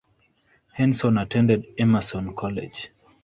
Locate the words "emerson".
1.77-2.35